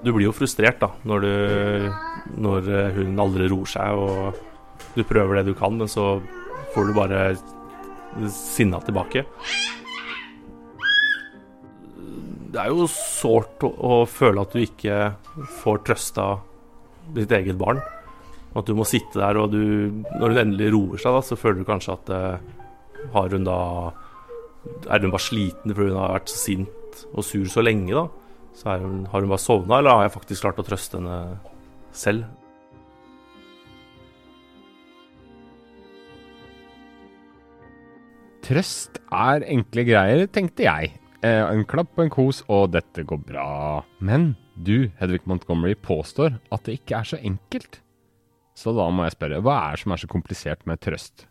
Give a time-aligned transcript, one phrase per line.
[0.00, 1.88] Du blir jo frustrert da, når, du,
[2.40, 4.46] når hun aldri roer seg og
[4.96, 6.14] du prøver det du kan, men så
[6.74, 7.20] får du bare
[8.32, 9.24] sinna tilbake.
[12.50, 15.12] Det er jo sårt å, føle at du ikke
[15.60, 16.26] får trøsta
[17.14, 17.78] ditt eget barn.
[18.58, 21.60] At du må sitte der, og du, når hun endelig roer seg, da, så føler
[21.60, 23.60] du kanskje at uh, har hun da
[24.90, 28.19] Er hun bare sliten fordi hun har vært så sint og sur så lenge, da?
[28.54, 31.18] Så hun, har hun bare sovna, eller har jeg faktisk klart å trøste henne
[31.96, 32.28] selv?
[38.50, 40.94] Trøst er enkle greier, tenkte jeg.
[41.22, 43.50] Eh, en klapp og en kos, og dette går bra.
[44.02, 47.78] Men du, Hedvig Montgomery, påstår at det ikke er så enkelt.
[48.56, 51.28] Så da må jeg spørre, hva er det som er så komplisert med trøst?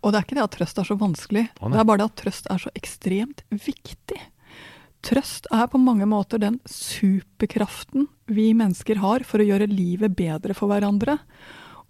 [0.00, 2.10] Og det er ikke det at trøst er så vanskelig, ah, det er bare det
[2.10, 4.20] at trøst er så ekstremt viktig.
[5.00, 10.56] Trøst er på mange måter den superkraften vi mennesker har for å gjøre livet bedre
[10.56, 11.16] for hverandre.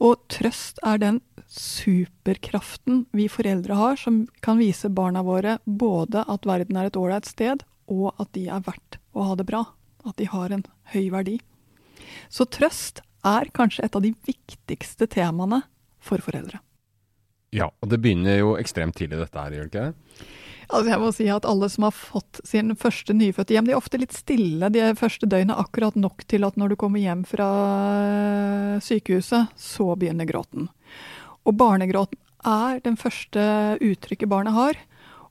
[0.00, 1.19] Og trøst er den
[1.50, 7.28] superkraften vi foreldre har, som kan vise barna våre både at verden er et ålreit
[7.28, 9.66] sted, og at de er verdt å ha det bra.
[10.06, 11.36] At de har en høy verdi.
[12.33, 15.61] Så trøst er kanskje et av de viktigste temaene
[16.00, 16.62] for foreldre.
[17.53, 20.28] Ja, og det begynner jo ekstremt tidlig dette her, gjør det ikke?
[20.70, 23.80] Altså jeg må si at Alle som har fått sin første nyfødte hjem, de er
[23.80, 27.48] ofte litt stille de første døgnet, akkurat nok til at når du kommer hjem fra
[28.84, 30.68] sykehuset, så begynner gråten.
[31.42, 33.42] Og barnegråten er den første
[33.82, 34.78] uttrykket barnet har.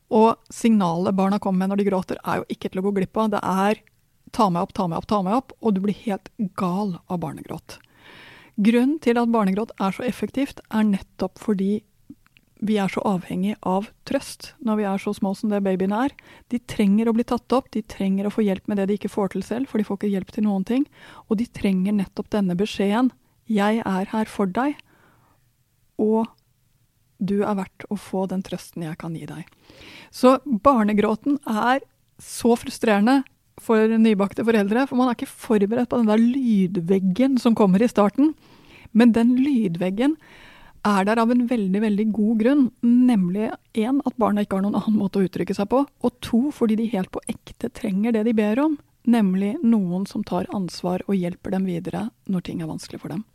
[0.10, 3.18] Og signalet barna kommer med når de gråter, er jo ikke til å gå glipp
[3.22, 3.32] av.
[3.36, 3.84] Det er
[4.36, 7.22] ta meg opp, ta meg opp, ta meg opp, og du blir helt gal av
[7.24, 7.80] barnegråt.
[8.60, 11.80] Grunnen til at barnegråt er så effektivt, er nettopp fordi
[12.60, 16.16] vi er så avhengig av trøst når vi er så små som det babyene er.
[16.52, 19.12] De trenger å bli tatt opp, de trenger å få hjelp med det de ikke
[19.12, 20.84] får til selv, for de får ikke hjelp til noen ting.
[21.30, 23.14] Og de trenger nettopp denne beskjeden.
[23.50, 24.76] Jeg er her for deg,
[26.00, 26.28] og
[27.20, 29.48] du er verdt å få den trøsten jeg kan gi deg.
[30.12, 31.84] Så barnegråten er
[32.20, 33.22] så frustrerende
[33.60, 37.92] for nybakte foreldre, for man er ikke forberedt på den der lydveggen som kommer i
[37.92, 38.34] starten.
[38.92, 40.16] Men den lydveggen
[40.86, 44.78] er der av en veldig veldig god grunn, nemlig én, at barna ikke har noen
[44.80, 48.26] annen måte å uttrykke seg på, og to, fordi de helt på ekte trenger det
[48.30, 48.78] de ber om,
[49.10, 53.26] nemlig noen som tar ansvar og hjelper dem videre når ting er vanskelig for dem.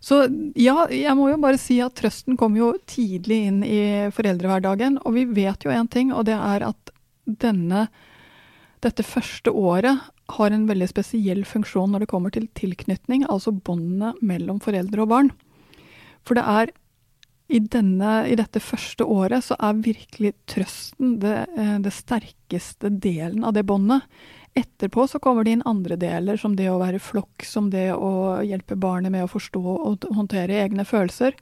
[0.00, 0.20] Så
[0.58, 3.80] ja, jeg må jo bare si at trøsten kommer jo tidlig inn i
[4.14, 6.92] foreldrehverdagen, og vi vet jo én ting, og det er at
[7.26, 7.88] denne,
[8.84, 10.06] dette første året
[10.36, 15.12] har en veldig spesiell funksjon når det kommer til tilknytning, altså båndene mellom foreldre og
[15.14, 15.30] barn.
[16.28, 16.74] For det er
[17.48, 23.46] i, denne, i dette første året så er virkelig trøsten det, eh, det sterkeste delen
[23.48, 24.04] av det båndet.
[24.58, 28.42] Etterpå så kommer det inn andre deler, som det å være flokk, som det å
[28.44, 31.36] hjelpe barnet med å forstå og håndtere egne følelser.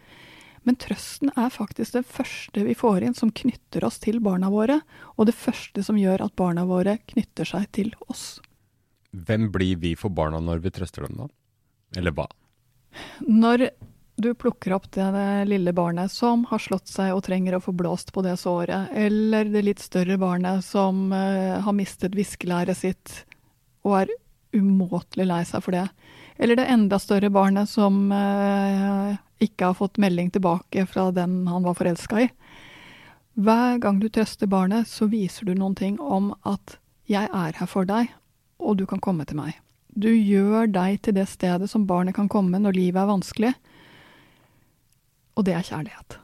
[0.67, 4.81] Men trøsten er faktisk det første vi får inn som knytter oss til barna våre,
[5.17, 8.39] og det første som gjør at barna våre knytter seg til oss.
[9.11, 11.29] Hvem blir vi for barna når vi trøster dem da?
[11.99, 12.27] Eller hva?
[13.27, 13.71] Når
[14.17, 18.15] du plukker opp det lille barnet som har slått seg og trenger å få blåst
[18.17, 23.13] på det såret, eller det litt større barnet som uh, har mistet viskelæret sitt
[23.85, 24.15] og er
[24.57, 25.85] umåtelig lei seg for det,
[26.41, 29.13] eller det enda større barnet som uh,
[29.43, 32.31] ikke har fått melding tilbake fra den han var forelska i.
[33.37, 37.69] Hver gang du trøster barnet, så viser du noen ting om at 'jeg er her
[37.69, 38.09] for deg,
[38.59, 39.61] og du kan komme til meg'.
[39.93, 43.55] Du gjør deg til det stedet som barnet kan komme når livet er vanskelig.
[45.37, 46.19] Og det er kjærlighet.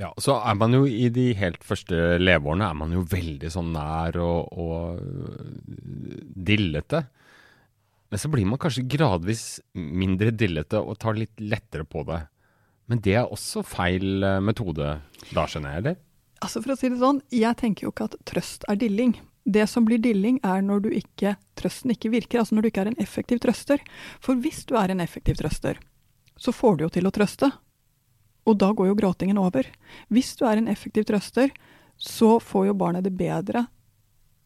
[0.00, 3.74] Ja, så er man jo i de helt første leveårene er man jo veldig sånn
[3.74, 5.02] nær og, og
[6.32, 7.04] dillete.
[8.12, 12.22] Men så blir man kanskje gradvis mindre dillete og tar litt lettere på det.
[12.90, 14.96] Men det er også feil eh, metode,
[15.32, 16.00] da skjønner jeg, eller?
[16.42, 19.14] Altså For å si det sånn, jeg tenker jo ikke at trøst er dilling.
[19.48, 22.84] Det som blir dilling, er når du ikke, trøsten ikke virker, altså når du ikke
[22.84, 23.80] er en effektiv trøster.
[24.22, 25.80] For hvis du er en effektiv trøster,
[26.36, 27.52] så får du jo til å trøste.
[28.48, 29.66] Og da går jo gråtingen over.
[30.12, 31.52] Hvis du er en effektiv trøster,
[31.96, 33.66] så får jo barnet det bedre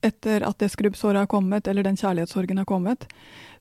[0.04, 3.06] etter at det skrubbsåret har kommet, eller den kjærlighetssorgen har kommet.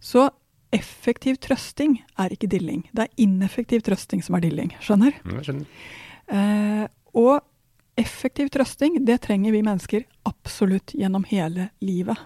[0.04, 0.28] Så
[0.76, 2.84] effektiv trøsting er ikke dilling.
[2.92, 4.74] Det er ineffektiv trøsting som er dilling.
[4.84, 5.16] Skjønner?
[5.24, 5.88] Jeg skjønner.
[6.36, 6.86] Eh,
[7.16, 7.40] og
[7.96, 12.20] effektiv trøsting, det trenger vi mennesker absolutt gjennom hele livet.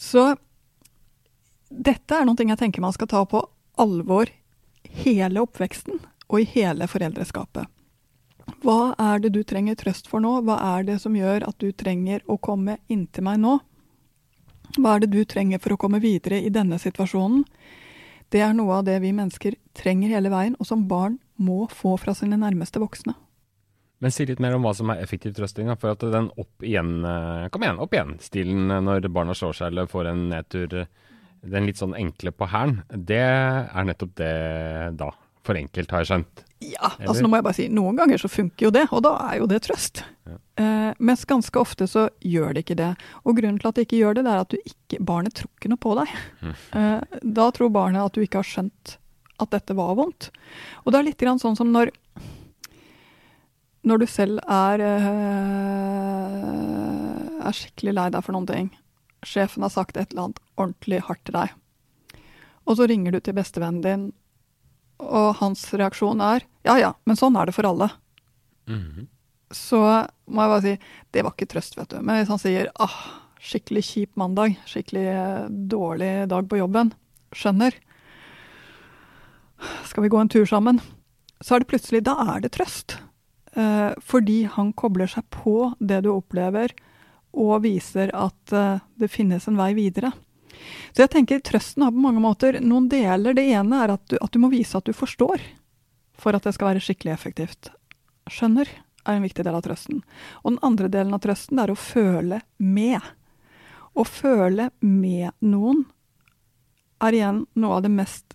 [0.00, 0.32] Så
[1.68, 3.42] dette er noe jeg tenker man skal ta på
[3.78, 4.30] alvor
[5.04, 7.66] hele oppveksten og i hele foreldreskapet.
[8.64, 10.38] Hva er det du trenger trøst for nå?
[10.46, 13.58] Hva er det som gjør at du trenger å komme inntil meg nå?
[14.78, 17.44] Hva er det du trenger for å komme videre i denne situasjonen?
[18.28, 21.94] Det er noe av det vi mennesker trenger hele veien, og som barn må få
[22.00, 23.14] fra sine nærmeste voksne.
[23.98, 25.70] Men si litt mer om hva som er effektiv trøsting.
[25.80, 29.72] For at den opp igjen, eh, kom igjen, opp igjen-stilen eh, når barna slår seg
[29.72, 34.34] eller får en nedtur, eh, den litt sånn enkle på hælen, det er nettopp det
[34.98, 35.10] da.
[35.46, 36.44] For enkelt, har jeg skjønt.
[36.58, 39.12] Ja, altså nå må jeg bare si, noen ganger så funker jo det, og da
[39.28, 40.02] er jo det trøst.
[40.26, 40.38] Ja.
[40.58, 42.88] Eh, mens ganske ofte så gjør det ikke det.
[43.22, 45.70] Og grunnen til at det ikke gjør det, det er at ikke, barnet tror ikke
[45.70, 46.16] noe på deg.
[46.42, 46.56] Mm.
[46.80, 48.96] Eh, da tror barnet at du ikke har skjønt
[49.38, 50.32] at dette var vondt.
[50.82, 51.94] Og det er litt grann sånn som når
[53.88, 55.06] når du selv er, øh,
[57.46, 58.70] er skikkelig lei deg for noen ting.
[59.26, 61.48] Sjefen har sagt et eller annet ordentlig hardt til deg.
[62.68, 64.12] Og så ringer du til bestevennen din,
[64.98, 67.90] og hans reaksjon er ja ja, men sånn er det for alle.
[68.68, 69.06] Mm -hmm.
[69.50, 69.80] Så
[70.26, 70.78] må jeg bare si
[71.10, 72.02] det var ikke trøst, vet du.
[72.02, 76.92] Men hvis han sier ah, skikkelig kjip mandag, skikkelig eh, dårlig dag på jobben,
[77.32, 77.72] skjønner.
[79.84, 80.80] Skal vi gå en tur sammen?
[81.40, 82.98] Så er det plutselig Da er det trøst.
[83.54, 86.74] Eh, fordi han kobler seg på det du opplever,
[87.32, 90.12] og viser at eh, det finnes en vei videre.
[90.92, 93.36] Så jeg tenker trøsten har på mange måter noen deler.
[93.36, 95.42] Det ene er at du, at du må vise at du forstår,
[96.18, 97.70] for at det skal være skikkelig effektivt.
[98.28, 98.70] Skjønner
[99.08, 100.02] er en viktig del av trøsten.
[100.42, 103.00] Og den andre delen av trøsten er å føle med.
[103.94, 105.86] Å føle med noen
[107.02, 108.34] er igjen noe av det mest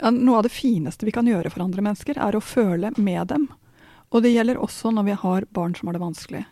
[0.00, 3.50] noe av det fineste vi kan gjøre for andre mennesker, er å føle med dem.
[4.10, 6.44] Og det gjelder også når vi har barn som har det vanskelig.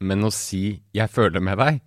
[0.00, 1.80] Men å si 'jeg føler med deg',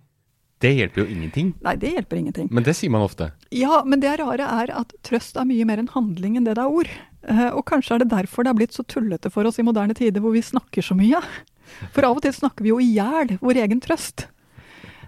[0.64, 1.50] det hjelper jo ingenting.
[1.64, 2.46] Nei, det hjelper ingenting.
[2.50, 3.28] Men det sier man ofte.
[3.52, 6.64] Ja, men det rare er at trøst er mye mer en handling enn det det
[6.64, 6.92] er ord.
[7.28, 9.96] Eh, og kanskje er det derfor det er blitt så tullete for oss i moderne
[9.96, 11.20] tider, hvor vi snakker så mye.
[11.92, 14.30] For av og til snakker vi jo i hjel vår egen trøst.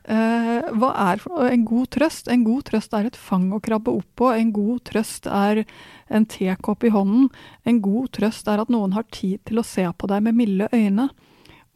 [0.09, 1.21] Uh, hva er
[1.53, 2.31] en god trøst?
[2.33, 4.31] En god trøst er et fang å krabbe opp på.
[4.33, 5.67] En god trøst er
[6.09, 7.29] en tekopp i hånden.
[7.69, 10.71] En god trøst er at noen har tid til å se på deg med milde
[10.73, 11.11] øyne.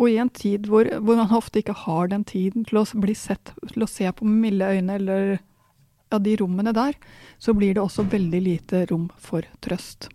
[0.03, 3.15] Og i en tid hvor, hvor man ofte ikke har den tiden til å bli
[3.15, 5.37] sett, til å se på milde øyne, eller
[6.11, 6.99] ja, de rommene der,
[7.39, 10.11] så blir det også veldig lite rom for trøst.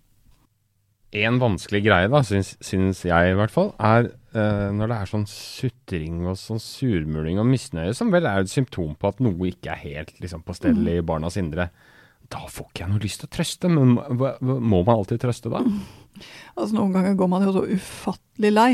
[1.16, 5.12] En vanskelig greie, da, syns, syns jeg i hvert fall, er eh, når det er
[5.14, 9.54] sånn sutring og sånn surmuling og misnøye, som vel er et symptom på at noe
[9.54, 11.08] ikke er helt liksom, på stell i mm.
[11.08, 11.70] barnas indre.
[12.34, 15.64] Da får ikke jeg noe lyst til å trøste, men må man alltid trøste da?
[16.58, 18.72] Altså Noen ganger går man jo så ufattelig lei.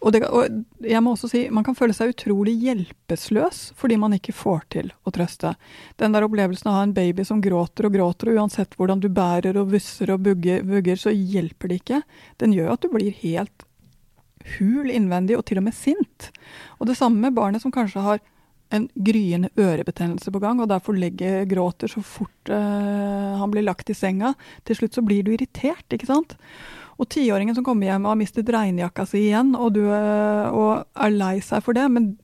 [0.00, 4.16] Og, det, og, jeg må også si, man kan føle seg utrolig hjelpeløs fordi man
[4.16, 5.52] ikke får til å trøste.
[6.00, 9.04] Den der opplevelsen av å ha en baby som gråter og gråter, og uansett hvordan
[9.04, 12.00] du bærer og vusser og bugger, bugger, så hjelper det ikke.
[12.40, 13.66] Den gjør at du blir helt
[14.56, 16.30] hul innvendig, og til og med sint.
[16.80, 18.24] Og det samme med barnet som kanskje har
[18.74, 23.90] en gryende ørebetennelse på gang, og derfor legger gråter så fort uh, han blir lagt
[23.92, 24.32] i senga.
[24.66, 26.34] Til slutt så blir du irritert, ikke sant.
[26.96, 31.04] Og tiåringen som kommer hjem og har mistet regnjakka si igjen, og, du, uh, og
[31.06, 32.14] er lei seg for det, men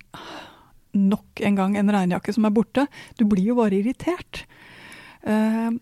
[0.96, 2.88] nok en gang en regnjakke som er borte.
[3.20, 4.44] Du blir jo bare irritert.
[5.22, 5.78] Uh,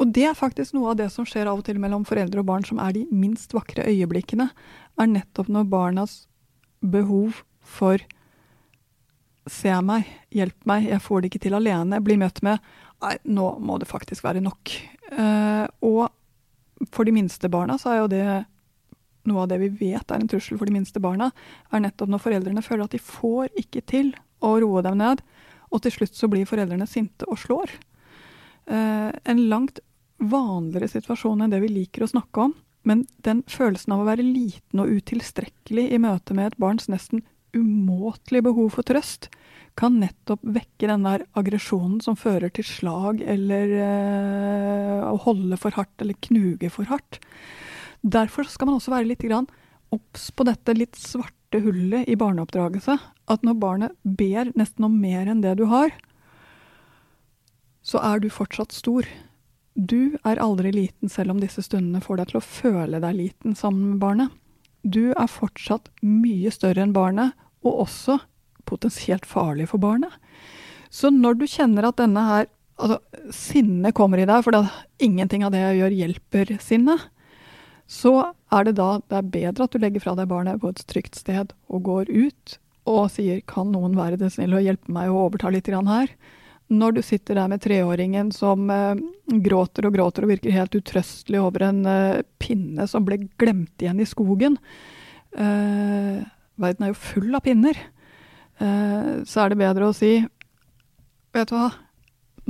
[0.00, 2.48] og det er faktisk noe av det som skjer av og til mellom foreldre og
[2.48, 4.48] barn, som er de minst vakre øyeblikkene
[5.00, 6.14] er nettopp når barnas
[6.80, 8.00] behov for
[9.48, 12.60] Se meg, hjelp meg, jeg får det ikke til alene, blir møtt med
[13.00, 14.72] Nei, nå må det faktisk være nok.
[15.08, 18.24] Uh, og for de minste barna så er jo det
[19.30, 21.30] noe av det vi vet er en trussel for de minste barna,
[21.72, 24.12] er nettopp når foreldrene føler at de får ikke til
[24.44, 25.24] å roe dem ned,
[25.72, 27.72] og til slutt så blir foreldrene sinte og slår.
[28.68, 29.80] Uh, en langt
[30.20, 32.54] vanligere situasjon enn det vi liker å snakke om.
[32.84, 37.24] Men den følelsen av å være liten og utilstrekkelig i møte med et barns nesten
[37.56, 39.30] umåtelige behov for trøst,
[39.78, 45.76] kan nettopp vekke den der aggresjonen som fører til slag eller øh, å holde for
[45.78, 47.20] hardt eller knuge for hardt.
[48.02, 49.24] Derfor skal man også være litt
[49.90, 52.98] obs på dette litt svarte hullet i barneoppdragelse.
[53.30, 55.92] At når barnet ber nesten om mer enn det du har,
[57.82, 59.06] så er du fortsatt stor.
[59.74, 63.56] Du er aldri liten selv om disse stundene får deg til å føle deg liten
[63.58, 64.36] sammen med barnet.
[64.82, 68.20] Du er fortsatt mye større enn barnet, og også
[68.68, 70.12] potensielt farlig for barnet.
[70.90, 72.48] Så når du kjenner at denne her
[72.80, 72.98] altså,
[73.34, 74.56] sinnet kommer i deg, for
[75.02, 77.06] ingenting av det jeg gjør, hjelper sinnet,
[77.90, 78.14] så
[78.54, 81.18] er det da det er bedre at du legger fra deg barnet på et trygt
[81.18, 82.58] sted og går ut
[82.90, 86.14] og sier 'kan noen være det snill å hjelpe meg å overta litt her',
[86.70, 89.00] når du sitter der med treåringen som eh,
[89.42, 94.00] gråter og gråter og virker helt utrøstelig over en eh, pinne som ble glemt igjen
[94.02, 94.58] i skogen
[95.34, 96.20] eh,
[96.60, 97.78] Verden er jo full av pinner.
[98.60, 100.18] eh, så er det bedre å si
[101.30, 101.68] Vet du hva,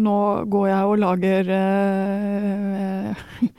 [0.01, 0.17] nå
[0.53, 3.27] går jeg og lager eh,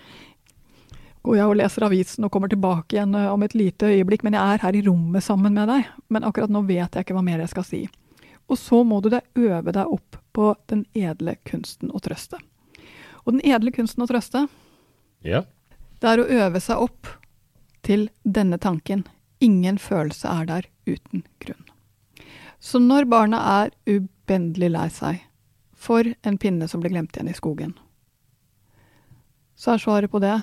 [1.21, 4.33] Går jeg og leser avisen og kommer tilbake igjen eh, om et lite øyeblikk, men
[4.33, 5.89] jeg er her i rommet sammen med deg.
[6.09, 7.81] Men akkurat nå vet jeg ikke hva mer jeg skal si.
[8.51, 12.39] Og så må du deg øve deg opp på den edle kunsten å trøste.
[13.24, 14.48] Og den edle kunsten å trøste,
[15.24, 15.43] Ja.
[16.01, 17.08] det er å øve seg opp
[17.86, 19.05] til denne tanken.
[19.39, 21.63] Ingen følelse er der uten grunn.
[22.60, 25.22] Så når barna er ubendelig lei seg
[25.74, 27.74] for en pinne som ble glemt igjen i skogen,
[29.55, 30.36] så er svaret på det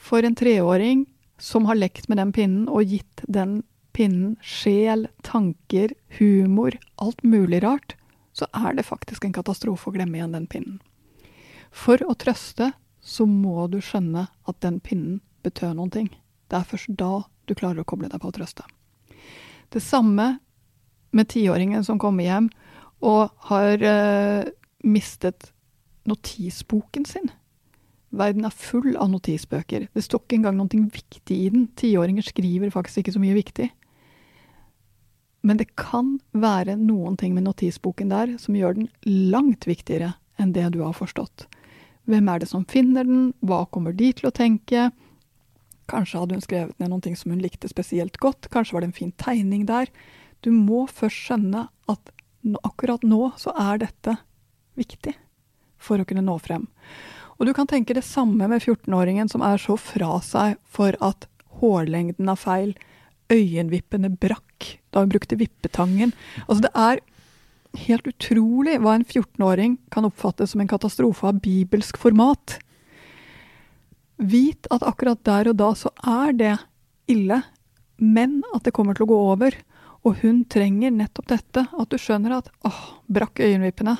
[0.00, 1.06] for en treåring
[1.38, 7.62] som har lekt med den pinnen og gitt den pinnen sjel, tanker, humor, alt mulig
[7.64, 7.96] rart,
[8.32, 10.78] så er det faktisk en katastrofe å glemme igjen den pinnen.
[11.72, 12.72] For å trøste
[13.02, 16.08] så må du skjønne at den pinnen betød noen ting.
[16.48, 18.64] Det er først da du klarer å koble deg på å trøste.
[19.72, 20.36] Det samme
[21.12, 22.50] med tiåringen som kommer hjem
[23.02, 24.50] og har eh,
[24.84, 25.50] mistet
[26.08, 27.30] notisboken sin.
[28.12, 29.88] Verden er full av notisbøker.
[29.92, 31.68] Det står ikke engang noe viktig i den.
[31.80, 33.70] Tiåringer skriver faktisk ikke så mye viktig.
[35.42, 40.54] Men det kan være noen ting med notisboken der som gjør den langt viktigere enn
[40.54, 41.48] det du har forstått.
[42.10, 44.90] Hvem er det som finner den, hva kommer de til å tenke?
[45.90, 48.92] Kanskje hadde hun skrevet ned noen ting som hun likte spesielt godt, kanskje var det
[48.92, 49.90] en fin tegning der.
[50.42, 52.14] Du må først skjønne at
[52.66, 54.16] akkurat nå så er dette
[54.78, 55.14] viktig
[55.82, 56.68] for å kunne nå frem.
[57.38, 61.26] Og du kan tenke det samme med 14-åringen som er så fra seg for at
[61.58, 62.74] hårlengden er feil,
[63.32, 66.12] øyenvippene brakk da hun brukte vippetangen.
[66.46, 67.02] Altså det er
[67.86, 72.58] helt utrolig hva en 14-åring kan oppfatte som en katastrofe av bibelsk format.
[74.20, 76.54] Vit at akkurat der og da så er det
[77.10, 77.40] ille,
[77.96, 79.56] men at det kommer til å gå over.
[80.02, 83.94] Og hun trenger nettopp dette, at du skjønner at åh, brakk øyenvippene.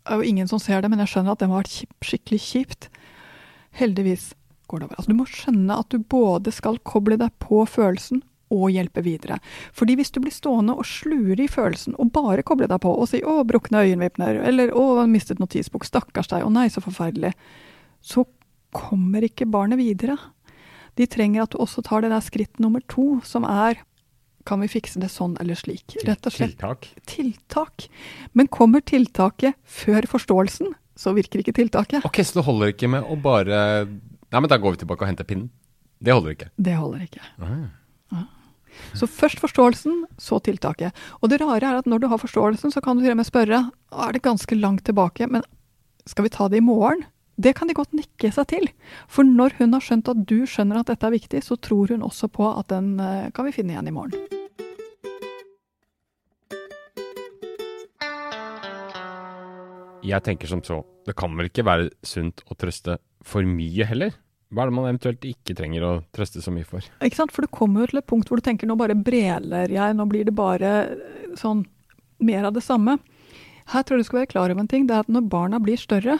[0.00, 2.02] Det er jo ingen som ser det, men jeg skjønner at det må ha vært
[2.02, 2.88] skikkelig kjipt.
[3.78, 4.32] Heldigvis
[4.66, 4.98] går det over.
[4.98, 9.38] Altså, du må skjønne at du både skal koble deg på følelsen og hjelpe videre.
[9.76, 13.08] Fordi hvis du blir stående og slure i følelsen og bare koble deg på og
[13.08, 17.34] si 'å, brukne øyenvipner', eller 'å, mistet notisbok', stakkars deg, 'å nei, så forferdelig',
[18.02, 18.26] så
[18.72, 20.18] kommer ikke barnet videre.
[20.96, 23.76] De trenger at du også tar det der skritt nummer to, som er
[24.46, 25.96] kan vi fikse det sånn eller slik?
[26.06, 26.88] Rett og slett Tiltak.
[27.06, 27.88] tiltak.
[28.32, 32.04] Men kommer tiltaket før forståelsen, så virker ikke tiltaket.
[32.04, 33.86] Ok, så det holder ikke med å bare
[34.30, 35.50] Nei, men da går vi tilbake og henter pinnen.
[35.98, 36.50] Det holder ikke.
[36.54, 37.22] Det holder ikke.
[37.42, 38.28] Ah.
[38.94, 40.96] Så først forståelsen, så tiltaket.
[41.20, 43.28] Og det rare er at når du har forståelsen, så kan du til og med
[43.28, 45.46] spørre er det ganske langt tilbake, men
[46.06, 47.04] skal vi ta det i morgen?
[47.40, 48.66] Det kan de godt nikke seg til.
[49.08, 52.04] For når hun har skjønt at du skjønner at dette er viktig, så tror hun
[52.04, 54.18] også på at den eh, kan vi finne igjen i morgen.
[60.04, 64.16] Jeg tenker som så, det kan vel ikke være sunt å trøste for mye heller?
[64.50, 66.82] Hva er det man eventuelt ikke trenger å trøste så mye for?
[67.06, 67.30] Ikke sant?
[67.34, 70.06] For du kommer jo til et punkt hvor du tenker nå bare breler jeg, nå
[70.10, 71.62] blir det bare eh, sånn
[72.26, 72.96] mer av det samme.
[73.70, 74.88] Her tror jeg du skal være klar over en ting.
[74.88, 76.18] Det er at når barna blir større,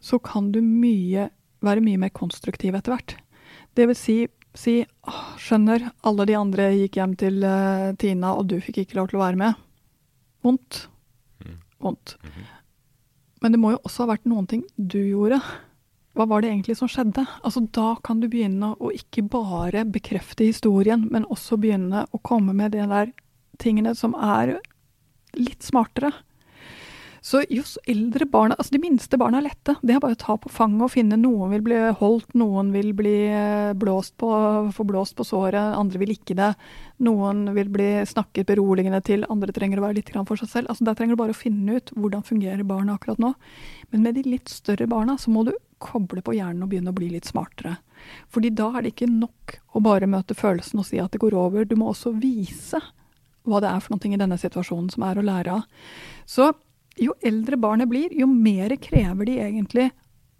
[0.00, 1.28] så kan du mye,
[1.60, 3.16] være mye mer konstruktiv etter hvert.
[3.76, 4.16] Det vil si,
[4.56, 8.96] si åh, skjønner, alle de andre gikk hjem til uh, Tina, og du fikk ikke
[8.98, 9.60] lov til å være med.
[10.46, 10.86] Vondt.
[11.84, 12.16] Vondt.
[13.44, 15.40] Men det må jo også ha vært noen ting du gjorde.
[16.18, 17.22] Hva var det egentlig som skjedde?
[17.46, 22.54] Altså, da kan du begynne å ikke bare bekrefte historien, men også begynne å komme
[22.56, 23.12] med de der
[23.62, 24.56] tingene som er
[25.38, 26.10] litt smartere.
[27.20, 29.74] Så jo eldre barna Altså, de minste barna er lette.
[29.84, 31.18] Det er bare å ta på fanget og finne.
[31.20, 34.30] Noen vil bli holdt, noen vil bli eh, blåst på,
[34.74, 36.54] få blåst på såret, andre vil ikke det.
[37.04, 40.72] Noen vil bli snakket beroligende til, andre trenger å være litt for seg selv.
[40.72, 43.34] Altså, Der trenger du bare å finne ut hvordan fungerer barna akkurat nå.
[43.92, 45.52] Men med de litt større barna så må du
[45.82, 47.78] koble på hjernen og begynne å bli litt smartere.
[48.32, 51.36] Fordi da er det ikke nok å bare møte følelsen og si at det går
[51.36, 51.66] over.
[51.66, 52.80] Du må også vise
[53.48, 55.66] hva det er for noe i denne situasjonen som er å lære av.
[56.28, 56.50] Så
[57.00, 59.90] jo eldre barnet blir, jo mer krever de egentlig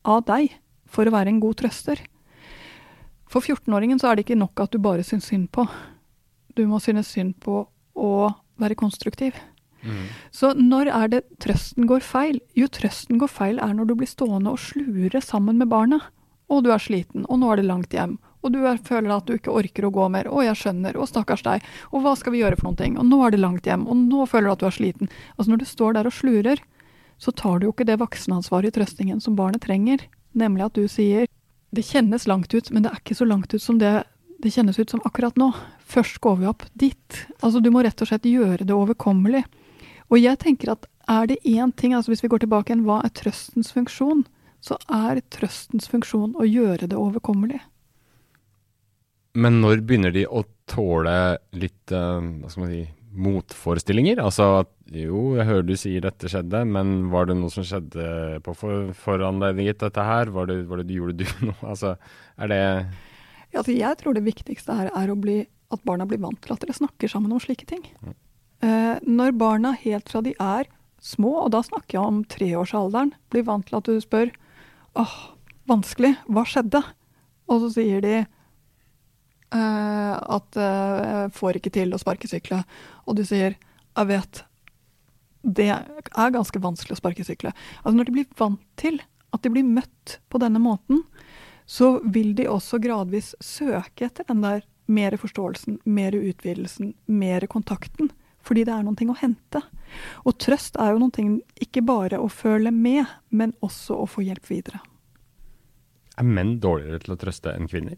[0.04, 0.56] av deg
[0.90, 2.02] for å være en god trøster.
[3.30, 5.66] For 14-åringen så er det ikke nok at du bare syns synd på.
[6.58, 7.62] Du må synes synd på
[7.94, 8.12] å
[8.60, 9.36] være konstruktiv.
[10.34, 12.40] Så når er det trøsten går feil?
[12.58, 16.00] Jo, trøsten går feil er når du blir stående og slure sammen med barna.
[16.50, 18.18] Og du er sliten, og nå er det langt hjem.
[18.40, 20.28] Og du er, føler at du ikke orker å gå mer.
[20.30, 20.96] Å, jeg skjønner.
[20.96, 21.64] Å, stakkars deg.
[21.92, 22.96] Og hva skal vi gjøre for noen ting?
[22.98, 23.84] Og nå er det langt hjem.
[23.86, 25.10] Og nå føler du at du er sliten.
[25.36, 26.62] Altså når du står der og slurer,
[27.20, 30.06] så tar du jo ikke det voksenansvaret i trøstingen som barnet trenger.
[30.32, 31.28] Nemlig at du sier
[31.70, 34.00] det kjennes langt ut, men det er ikke så langt ut som det
[34.40, 35.50] det kjennes ut som akkurat nå.
[35.84, 37.18] Først går vi opp dit.
[37.40, 39.42] Altså, du må rett og slett gjøre det overkommelig.
[40.10, 43.00] Og jeg tenker at er det én ting, altså hvis vi går tilbake igjen, hva
[43.06, 44.24] er trøstens funksjon?
[44.62, 47.60] Så er trøstens funksjon å gjøre det overkommelig.
[49.40, 54.20] Men når begynner de å tåle litt uh, hva skal man si, motforestillinger?
[54.22, 58.40] Altså at jo, jeg hører du sier dette skjedde, men var det noe som skjedde
[58.46, 58.90] på for,
[59.78, 60.30] til dette her?
[60.34, 61.58] Var det, var det, gjorde du noe?
[61.62, 61.94] Altså,
[62.38, 65.40] er det ja, altså Jeg tror det viktigste her er bli,
[65.74, 67.82] at barna blir vant til at dere snakker sammen om slike ting.
[68.02, 68.14] Mm.
[68.60, 70.68] Uh, når barna helt fra de er
[71.00, 74.32] små, og da snakker jeg om treårsalderen, blir vant til at du spør
[75.00, 75.16] åh,
[75.70, 76.82] vanskelig, hva skjedde?
[77.50, 82.60] Og så sier de eh, at jeg får ikke til å sparkesykle.
[83.08, 84.42] Og du sier jeg vet,
[85.42, 87.52] det er ganske vanskelig å sparkesykle.
[87.82, 89.00] Altså når de blir vant til
[89.34, 91.02] at de blir møtt på denne måten,
[91.70, 98.10] så vil de også gradvis søke etter den der mer forståelsen, mer utvidelsen, mer kontakten.
[98.46, 99.62] Fordi det er noen ting å hente.
[100.24, 104.24] Og trøst er jo noen ting ikke bare å føle med, men også å få
[104.26, 104.80] hjelp videre.
[106.20, 107.96] Er menn dårligere til å trøste enn kvinner?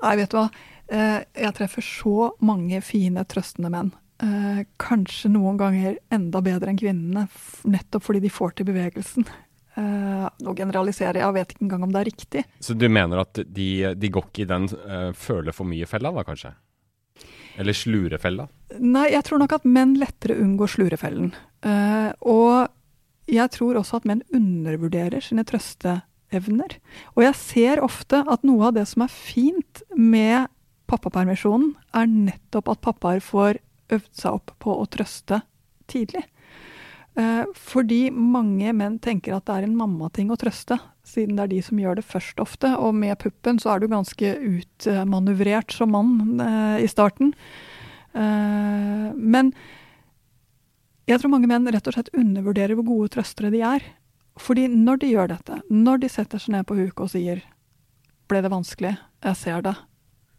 [0.00, 0.46] Nei, vet du hva.
[0.90, 3.92] Eh, jeg treffer så mange fine, trøstende menn.
[4.22, 7.28] Eh, kanskje noen ganger enda bedre enn kvinnene,
[7.70, 9.28] nettopp fordi de får til bevegelsen.
[9.78, 12.40] Uh, nå generaliserer jeg, jeg vet ikke engang om det er riktig.
[12.60, 14.66] Så du mener at de, de går ikke i den
[15.16, 16.50] føle for mye-fella, da kanskje?
[17.58, 18.46] Eller slurefella?
[18.78, 21.32] Nei, jeg tror nok at menn lettere unngår slurefellen.
[21.66, 22.70] Uh, og
[23.30, 26.78] jeg tror også at menn undervurderer sine trøsteevner.
[27.16, 30.50] Og jeg ser ofte at noe av det som er fint med
[30.90, 33.60] pappapermisjonen, er nettopp at pappaer får
[33.94, 35.42] øvd seg opp på å trøste
[35.90, 36.24] tidlig.
[37.18, 40.78] Eh, fordi mange menn tenker at det er en mammating å trøste,
[41.10, 42.70] siden det er de som gjør det først ofte.
[42.78, 47.34] Og med puppen så er du ganske utmanøvrert som mann eh, i starten.
[48.14, 49.52] Eh, men
[51.10, 53.86] jeg tror mange menn rett og slett undervurderer hvor gode trøstere de er.
[54.40, 57.42] Fordi når de gjør dette, når de setter seg ned på huk og sier
[58.30, 58.94] 'ble det vanskelig,
[59.26, 59.74] jeg ser det,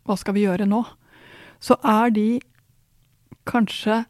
[0.08, 0.86] hva skal vi gjøre nå',
[1.60, 2.40] så er de
[3.46, 4.06] kanskje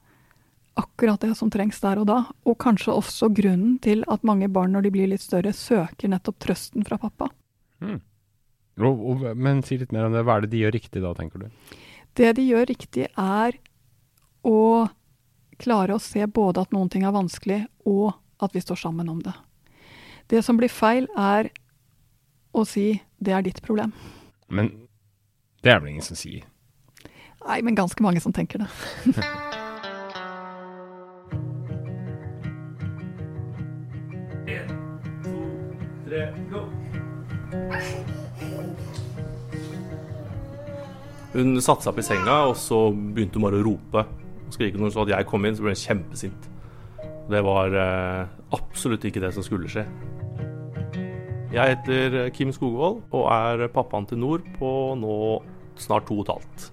[0.79, 4.73] akkurat det som trengs der og da, og kanskje også grunnen til at mange barn
[4.75, 7.29] når de blir litt større, søker nettopp trøsten fra pappa.
[7.81, 7.99] Mm.
[8.81, 10.23] Og, og, men si litt mer om det.
[10.25, 11.75] Hva er det de gjør riktig da, tenker du?
[12.17, 13.57] Det de gjør riktig, er
[14.47, 14.87] å
[15.61, 19.19] klare å se både at noen ting er vanskelig, og at vi står sammen om
[19.21, 19.35] det.
[20.31, 21.51] Det som blir feil, er
[22.51, 23.93] å si 'det er ditt problem'.
[24.49, 24.87] Men
[25.61, 26.43] det er vel ingen som sier?
[27.47, 28.69] Nei, men ganske mange som tenker det.
[41.31, 44.03] Hun satte seg opp i senga, og så begynte hun bare å rope.
[44.47, 46.49] Og skrike når hun så at jeg kom inn, så ble hun kjempesint.
[47.31, 49.85] Det var eh, absolutt ikke det som skulle skje.
[51.51, 55.15] Jeg heter Kim Skogvold og er pappaen til Nord på nå
[55.79, 56.67] snart to og et halvt.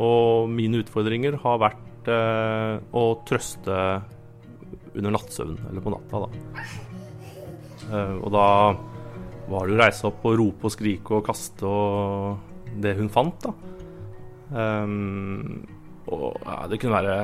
[0.00, 3.80] Og mine utfordringer har vært eh, å trøste
[4.90, 6.64] under nattsøvn, eller på natta, da.
[7.90, 8.46] Eh, og da
[9.50, 12.49] var det jo reise opp og rope og skrike og kaste og
[12.82, 13.54] det hun fant, da.
[14.50, 15.62] Um,
[16.10, 17.16] og ja, det kunne være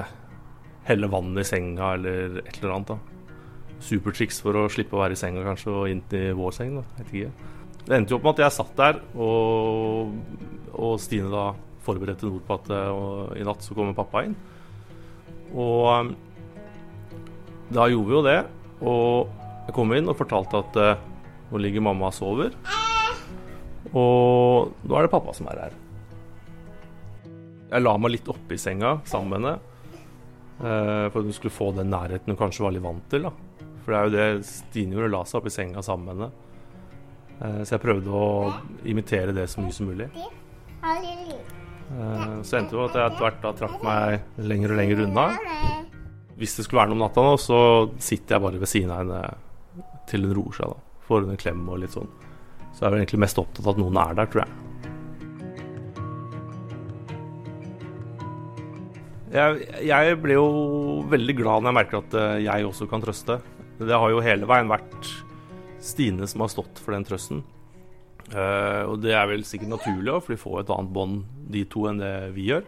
[0.86, 2.94] helle vann i senga eller et eller annet.
[2.94, 3.76] da.
[3.82, 6.76] Supertriks for å slippe å være i senga kanskje og inn til vår seng.
[6.78, 7.54] da, vet ikke.
[7.86, 10.14] Det endte jo opp med at jeg satt der, og,
[10.74, 11.48] og Stine da
[11.86, 14.34] forberedte Nord på at og, i natt så kommer pappa inn.
[15.54, 16.14] Og um,
[17.70, 18.40] da gjorde vi jo det.
[18.86, 19.30] Og
[19.66, 21.06] jeg kom inn og fortalte at uh,
[21.50, 22.58] nå ligger mamma og sover.
[23.92, 25.76] Og nå er det pappa som er her.
[27.66, 29.72] Jeg la meg litt oppi senga sammen med henne.
[30.56, 33.26] Uh, for at hun skulle få den nærheten hun kanskje var litt vant til.
[33.28, 33.32] da.
[33.84, 36.30] For det er jo det Stine gjorde, la seg oppi senga sammen med henne.
[37.36, 38.28] Uh, så jeg prøvde å
[38.88, 40.08] imitere det så mye som mulig.
[41.86, 45.04] Uh, så endte det med at jeg etter hvert da trakk meg lenger og lenger
[45.04, 45.26] unna.
[46.36, 47.58] Hvis det skulle være noe om natta nå, så
[48.02, 49.20] sitter jeg bare ved siden av henne
[50.10, 50.72] til hun roer seg.
[50.72, 52.08] da Får hun en klem og litt sånn.
[52.76, 54.62] Så er vel egentlig mest opptatt av at noen er der, tror jeg.
[59.36, 60.48] Jeg, jeg ble jo
[61.10, 63.40] veldig glad når jeg merker at eh, jeg også kan trøste.
[63.76, 65.10] Det har jo hele veien vært
[65.86, 67.42] Stine som har stått for den trøsten.
[68.26, 71.20] Uh, og det er vel sikkert naturlig for de får et annet bånd,
[71.52, 72.64] de to, enn det vi gjør.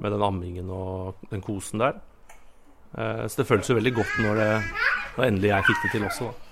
[0.00, 1.98] Med den ammingen og den kosen der.
[2.94, 4.52] Uh, så det føles jo veldig godt når, det,
[5.18, 6.49] når endelig jeg fikk det til også, da.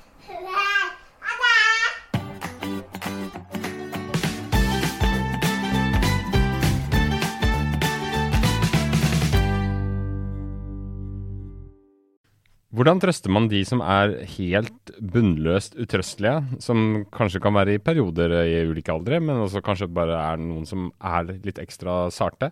[12.89, 18.33] Hvordan trøster man de som er helt bunnløst utrøstelige, som kanskje kan være i perioder
[18.47, 22.49] i ulike aldre, men også kanskje bare er noen som er litt ekstra sarte?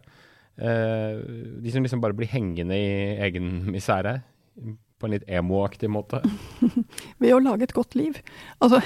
[0.60, 1.22] Eh,
[1.64, 4.18] de som liksom bare blir hengende i egen misere
[4.60, 6.20] på en litt emo-aktig måte?
[7.24, 8.20] Ved å lage et godt liv.
[8.60, 8.84] Altså,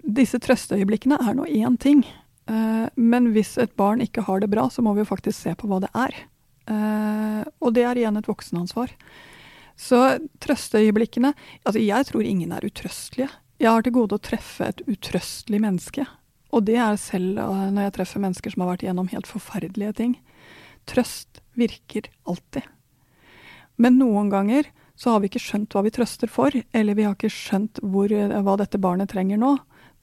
[0.00, 2.00] disse trøsteøyeblikkene er nå én ting.
[2.48, 5.52] Eh, men hvis et barn ikke har det bra, så må vi jo faktisk se
[5.52, 6.20] på hva det er.
[6.72, 8.96] Eh, og det er igjen et voksenansvar.
[9.76, 9.98] Så
[10.40, 11.34] trøsteøyeblikkene
[11.64, 13.28] Altså, jeg tror ingen er utrøstelige.
[13.60, 16.06] Jeg har til gode å treffe et utrøstelig menneske.
[16.52, 19.94] Og det er selv uh, når jeg treffer mennesker som har vært igjennom helt forferdelige
[20.00, 20.16] ting.
[20.88, 22.66] Trøst virker alltid.
[23.80, 27.16] Men noen ganger så har vi ikke skjønt hva vi trøster for, eller vi har
[27.16, 29.56] ikke skjønt hvor, uh, hva dette barnet trenger nå.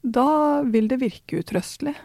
[0.04, 1.96] Da vil det virke utrøstelig.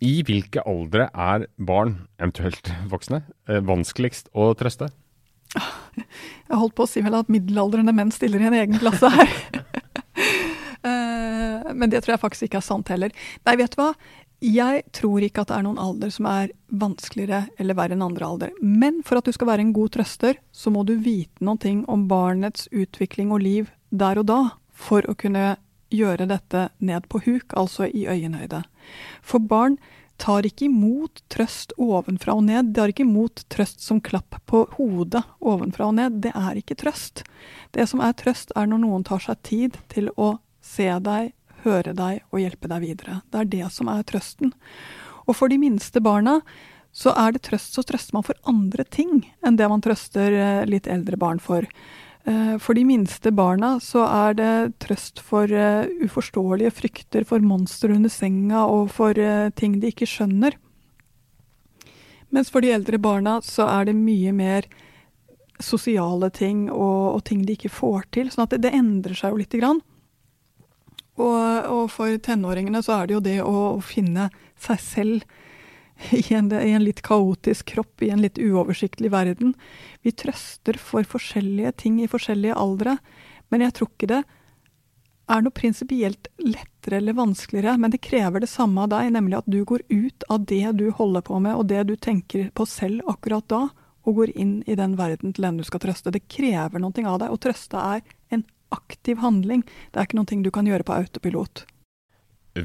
[0.00, 4.88] I hvilke aldre er barn, eventuelt voksne, uh, vanskeligst å trøste?
[5.54, 9.36] Jeg holdt på å si vel at middelaldrende menn stiller i en egen klasse her.
[10.80, 13.12] Eh, men det tror jeg faktisk ikke er sant heller.
[13.44, 13.90] Nei, vet du hva?
[14.40, 18.24] Jeg tror ikke at det er noen alder som er vanskeligere eller verre enn andre
[18.24, 18.54] alder.
[18.64, 22.06] Men for at du skal være en god trøster, så må du vite noe om
[22.08, 24.40] barnets utvikling og liv der og da,
[24.72, 25.58] for å kunne
[25.92, 28.62] gjøre dette ned på huk, altså i øyenhøyde.
[29.20, 29.76] For barn
[30.20, 32.72] tar ikke imot trøst ovenfra og ned.
[32.74, 36.20] Det har ikke imot trøst som klapp på hodet ovenfra og ned.
[36.26, 37.24] Det er ikke trøst.
[37.74, 41.32] Det som er trøst, er når noen tar seg tid til å se deg,
[41.64, 43.20] høre deg og hjelpe deg videre.
[43.32, 44.52] Det er det som er trøsten.
[45.26, 46.40] Og for de minste barna
[46.92, 50.62] så er det trøst, så trøster man for andre ting enn det man trøster eh,
[50.66, 51.66] litt eldre barn for.
[52.30, 57.94] Eh, for de minste barna så er det trøst for uh, uforståelige frykter, for monstre
[57.96, 60.54] under senga og for uh, ting de ikke skjønner.
[62.30, 64.68] Mens for de eldre barna så er det mye mer
[65.60, 68.30] sosiale ting og, og ting de ikke får til.
[68.30, 69.82] Sånn at det, det endrer seg jo lite grann.
[71.20, 75.39] Og, og, for tenåringene så er det jo det å, å finne seg selv
[76.16, 79.54] i en, i en, litt kaotisk kropp, i en litt uoversiktlig verden.
[80.02, 82.98] Vi trøster for forskjellige ting i forskjellige aldre,
[83.50, 84.22] men jeg tror ikke det
[85.30, 89.50] er noe prinsipielt lettere eller vanskeligere, men det krever det samme av deg, nemlig at
[89.50, 93.06] du går ut av det du holder på med, og det du tenker på selv
[93.10, 93.68] akkurat da,
[94.08, 96.10] og går inn i den verden til den du skal trøste.
[96.10, 98.02] Det krever noe av deg, og trøste er
[98.34, 98.42] en
[98.74, 99.62] aktiv handling.
[99.92, 101.66] Det er ikke noe du kan gjøre på autopilot.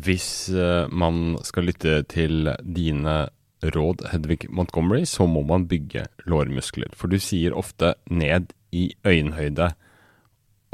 [0.03, 3.15] Hvis uh, man skal lytte til dine
[3.63, 6.91] råd, Hedvig Montgomery, så må man bygge lårmuskler.
[6.97, 9.71] For du sier ofte ned i øyenhøyde.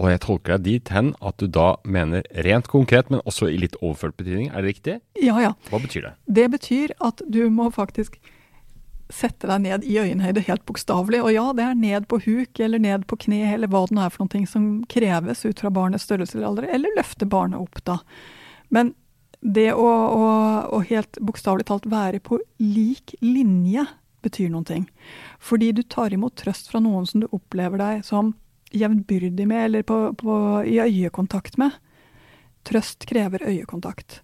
[0.01, 3.59] Og jeg tolker deg dit hen at du da mener rent konkret, men også i
[3.61, 4.49] litt overført betydning.
[4.49, 4.99] Er det riktig?
[5.21, 5.55] Ja, ja.
[5.69, 6.13] Hva betyr det?
[6.25, 8.17] Det betyr at du må faktisk
[9.11, 11.21] sette deg ned i øyenhøyde helt bokstavelig.
[11.21, 14.05] Og ja, det er ned på huk eller ned på kne eller hva det nå
[14.05, 17.83] er for noe som kreves ut fra barnets størrelse eller alder, eller løfte barnet opp,
[17.85, 17.99] da.
[18.71, 18.95] Men
[19.41, 20.25] det å, å,
[20.69, 23.87] å helt bokstavelig talt være på lik linje
[24.21, 24.85] betyr noen ting.
[25.41, 28.35] Fordi du tar imot trøst fra noen som du opplever deg som
[28.71, 30.35] jevnbyrdig med, eller på, på,
[30.69, 31.73] i øyekontakt med.
[32.67, 34.21] Trøst krever øyekontakt.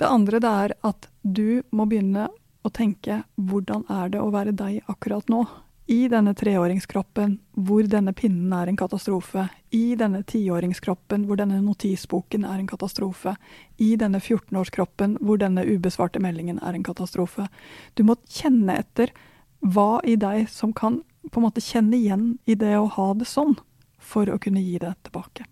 [0.00, 2.28] Det andre det er at du må begynne
[2.64, 5.44] å tenke hvordan er det å være deg akkurat nå?
[5.88, 12.42] I denne treåringskroppen hvor denne pinnen er en katastrofe, i denne tiåringskroppen hvor denne notisboken
[12.44, 13.32] er en katastrofe,
[13.80, 17.46] i denne 14-årskroppen hvor denne ubesvarte meldingen er en katastrofe.
[17.96, 19.14] Du må kjenne etter
[19.64, 20.98] hva i deg som kan
[21.32, 23.56] på en måte kjenne igjen i det å ha det sånn,
[23.96, 25.48] for å kunne gi det tilbake.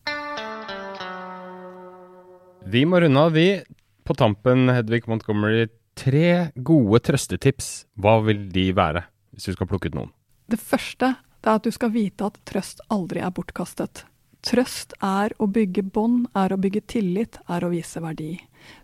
[2.69, 3.63] Vi må runde av, vi.
[4.05, 7.87] På tampen, Hedvig Montgomery, tre gode trøstetips.
[7.97, 10.13] Hva vil de være, hvis du skal plukke ut noen?
[10.47, 14.05] Det første det er at du skal vite at trøst aldri er bortkastet.
[14.47, 18.37] Trøst er å bygge bånd, er å bygge tillit, er å vise verdi.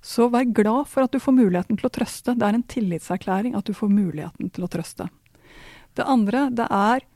[0.03, 2.35] Så vær glad for at du får muligheten til å trøste.
[2.35, 5.07] Det er en tillitserklæring at du får muligheten til å trøste.
[5.95, 7.07] Det andre, det er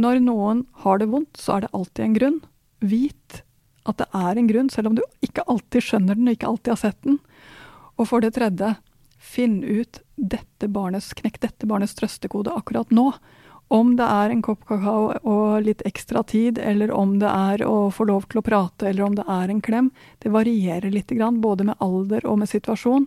[0.00, 2.38] når noen har det vondt, så er det alltid en grunn.
[2.80, 3.42] Vit
[3.88, 6.72] at det er en grunn, selv om du ikke alltid skjønner den og ikke alltid
[6.72, 7.20] har sett den.
[7.98, 8.74] Og for det tredje,
[9.22, 13.10] finn ut dette barnets, knekk dette barnets trøstekode akkurat nå.
[13.72, 17.86] Om det er en kopp kakao og litt ekstra tid, eller om det er å
[17.94, 19.88] få lov til å prate, eller om det er en klem,
[20.20, 23.06] det varierer litt, både med alder og med situasjon.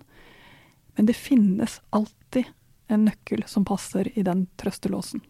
[0.97, 2.49] Men det finnes alltid
[2.87, 5.21] en nøkkel som passer i den trøstelåsen.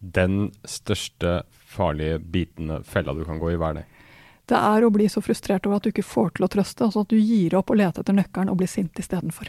[0.00, 3.86] Den største farlige bitende fella du kan gå i, hva er det?
[4.48, 7.04] Det er å bli så frustrert over at du ikke får til å trøste, altså
[7.04, 9.48] at du gir opp å lete etter nøkkelen og blir sint istedenfor.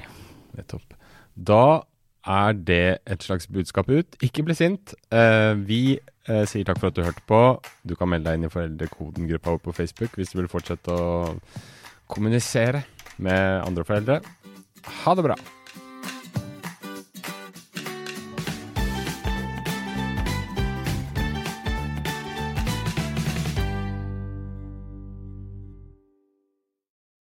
[0.55, 0.95] Nettopp.
[1.35, 1.83] Da
[2.27, 4.17] er det et slags budskap ut.
[4.23, 4.95] Ikke bli sint.
[5.11, 7.41] Eh, vi eh, sier takk for at du hørte på.
[7.87, 11.37] Du kan melde deg inn i foreldrekoden-gruppa vår på Facebook hvis du vil fortsette å
[12.09, 12.83] kommunisere
[13.23, 14.19] med andre foreldre.
[15.03, 15.39] Ha det bra.